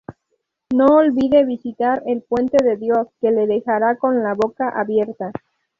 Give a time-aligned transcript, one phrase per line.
[0.73, 5.31] No olvide visitar el Puente de Dios, que le dejará con la boca abierta.